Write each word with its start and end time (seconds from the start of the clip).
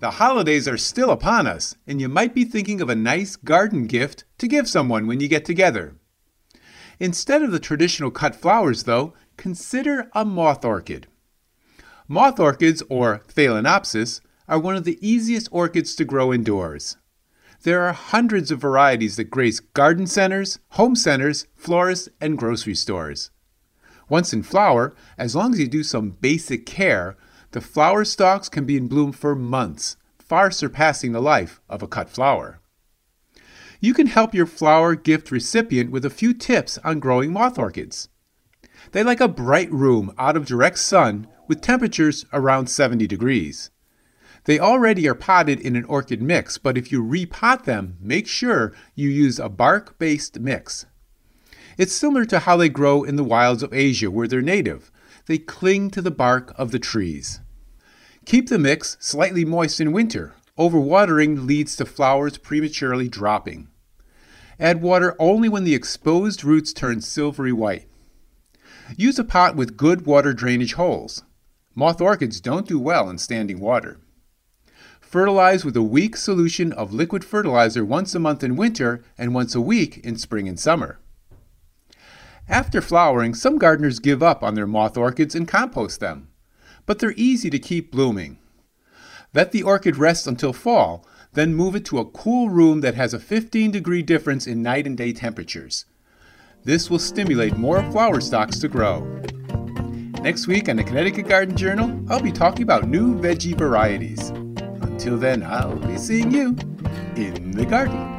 The 0.00 0.12
holidays 0.12 0.68
are 0.68 0.76
still 0.76 1.10
upon 1.10 1.48
us, 1.48 1.74
and 1.84 2.00
you 2.00 2.08
might 2.08 2.32
be 2.32 2.44
thinking 2.44 2.80
of 2.80 2.88
a 2.88 2.94
nice 2.94 3.34
garden 3.34 3.86
gift 3.86 4.22
to 4.38 4.46
give 4.46 4.68
someone 4.68 5.08
when 5.08 5.18
you 5.18 5.26
get 5.26 5.44
together. 5.44 5.96
Instead 7.00 7.42
of 7.42 7.50
the 7.50 7.58
traditional 7.58 8.12
cut 8.12 8.36
flowers, 8.36 8.84
though, 8.84 9.12
consider 9.36 10.08
a 10.14 10.24
moth 10.24 10.64
orchid. 10.64 11.08
Moth 12.06 12.38
orchids, 12.38 12.80
or 12.88 13.22
Phalaenopsis, 13.26 14.20
are 14.48 14.58
one 14.58 14.76
of 14.76 14.84
the 14.84 14.98
easiest 15.06 15.48
orchids 15.50 15.96
to 15.96 16.04
grow 16.04 16.32
indoors. 16.32 16.96
There 17.64 17.82
are 17.82 17.92
hundreds 17.92 18.52
of 18.52 18.60
varieties 18.60 19.16
that 19.16 19.30
grace 19.30 19.58
garden 19.58 20.06
centers, 20.06 20.60
home 20.70 20.94
centers, 20.94 21.48
florists, 21.56 22.08
and 22.20 22.38
grocery 22.38 22.76
stores. 22.76 23.30
Once 24.08 24.32
in 24.32 24.44
flower, 24.44 24.94
as 25.18 25.34
long 25.34 25.52
as 25.52 25.58
you 25.58 25.66
do 25.66 25.82
some 25.82 26.10
basic 26.10 26.64
care, 26.66 27.16
the 27.52 27.60
flower 27.60 28.04
stalks 28.04 28.48
can 28.48 28.64
be 28.64 28.76
in 28.76 28.88
bloom 28.88 29.12
for 29.12 29.34
months, 29.34 29.96
far 30.18 30.50
surpassing 30.50 31.12
the 31.12 31.22
life 31.22 31.60
of 31.68 31.82
a 31.82 31.88
cut 31.88 32.10
flower. 32.10 32.60
You 33.80 33.94
can 33.94 34.08
help 34.08 34.34
your 34.34 34.46
flower 34.46 34.94
gift 34.94 35.30
recipient 35.30 35.90
with 35.90 36.04
a 36.04 36.10
few 36.10 36.34
tips 36.34 36.78
on 36.84 36.98
growing 36.98 37.32
moth 37.32 37.58
orchids. 37.58 38.08
They 38.92 39.02
like 39.02 39.20
a 39.20 39.28
bright 39.28 39.70
room 39.72 40.12
out 40.18 40.36
of 40.36 40.46
direct 40.46 40.78
sun 40.78 41.28
with 41.46 41.60
temperatures 41.60 42.26
around 42.32 42.68
70 42.68 43.06
degrees. 43.06 43.70
They 44.44 44.58
already 44.58 45.08
are 45.08 45.14
potted 45.14 45.60
in 45.60 45.76
an 45.76 45.84
orchid 45.84 46.22
mix, 46.22 46.58
but 46.58 46.78
if 46.78 46.90
you 46.90 47.02
repot 47.02 47.64
them, 47.64 47.96
make 48.00 48.26
sure 48.26 48.72
you 48.94 49.08
use 49.08 49.38
a 49.38 49.48
bark 49.48 49.98
based 49.98 50.38
mix. 50.40 50.86
It's 51.76 51.92
similar 51.92 52.24
to 52.26 52.40
how 52.40 52.56
they 52.56 52.68
grow 52.68 53.04
in 53.04 53.16
the 53.16 53.24
wilds 53.24 53.62
of 53.62 53.72
Asia 53.72 54.10
where 54.10 54.26
they're 54.26 54.42
native. 54.42 54.90
They 55.28 55.36
cling 55.36 55.90
to 55.90 56.00
the 56.00 56.10
bark 56.10 56.54
of 56.56 56.70
the 56.70 56.78
trees. 56.78 57.40
Keep 58.24 58.48
the 58.48 58.58
mix 58.58 58.96
slightly 58.98 59.44
moist 59.44 59.78
in 59.78 59.92
winter. 59.92 60.34
Overwatering 60.58 61.46
leads 61.46 61.76
to 61.76 61.84
flowers 61.84 62.38
prematurely 62.38 63.08
dropping. 63.08 63.68
Add 64.58 64.80
water 64.80 65.14
only 65.18 65.50
when 65.50 65.64
the 65.64 65.74
exposed 65.74 66.44
roots 66.44 66.72
turn 66.72 67.02
silvery 67.02 67.52
white. 67.52 67.86
Use 68.96 69.18
a 69.18 69.24
pot 69.24 69.54
with 69.54 69.76
good 69.76 70.06
water 70.06 70.32
drainage 70.32 70.72
holes. 70.72 71.22
Moth 71.74 72.00
orchids 72.00 72.40
don't 72.40 72.66
do 72.66 72.78
well 72.78 73.10
in 73.10 73.18
standing 73.18 73.60
water. 73.60 74.00
Fertilize 74.98 75.62
with 75.62 75.76
a 75.76 75.82
weak 75.82 76.16
solution 76.16 76.72
of 76.72 76.94
liquid 76.94 77.22
fertilizer 77.22 77.84
once 77.84 78.14
a 78.14 78.18
month 78.18 78.42
in 78.42 78.56
winter 78.56 79.04
and 79.18 79.34
once 79.34 79.54
a 79.54 79.60
week 79.60 79.98
in 79.98 80.16
spring 80.16 80.48
and 80.48 80.58
summer. 80.58 80.98
After 82.48 82.80
flowering, 82.80 83.34
some 83.34 83.58
gardeners 83.58 83.98
give 83.98 84.22
up 84.22 84.42
on 84.42 84.54
their 84.54 84.66
moth 84.66 84.96
orchids 84.96 85.34
and 85.34 85.46
compost 85.46 86.00
them, 86.00 86.28
but 86.86 86.98
they're 86.98 87.12
easy 87.16 87.50
to 87.50 87.58
keep 87.58 87.92
blooming. 87.92 88.38
Let 89.34 89.52
the 89.52 89.62
orchid 89.62 89.98
rest 89.98 90.26
until 90.26 90.54
fall, 90.54 91.06
then 91.34 91.54
move 91.54 91.76
it 91.76 91.84
to 91.86 91.98
a 91.98 92.06
cool 92.06 92.48
room 92.48 92.80
that 92.80 92.94
has 92.94 93.12
a 93.12 93.18
15 93.18 93.70
degree 93.70 94.02
difference 94.02 94.46
in 94.46 94.62
night 94.62 94.86
and 94.86 94.96
day 94.96 95.12
temperatures. 95.12 95.84
This 96.64 96.88
will 96.88 96.98
stimulate 96.98 97.56
more 97.56 97.82
flower 97.92 98.20
stalks 98.20 98.58
to 98.60 98.68
grow. 98.68 99.00
Next 100.22 100.46
week 100.46 100.68
on 100.70 100.76
the 100.76 100.84
Connecticut 100.84 101.28
Garden 101.28 101.56
Journal, 101.56 102.02
I'll 102.08 102.20
be 102.20 102.32
talking 102.32 102.62
about 102.62 102.88
new 102.88 103.14
veggie 103.14 103.56
varieties. 103.56 104.30
Until 104.30 105.18
then, 105.18 105.42
I'll 105.42 105.76
be 105.76 105.98
seeing 105.98 106.32
you 106.32 106.56
in 107.14 107.50
the 107.52 107.66
garden. 107.66 108.17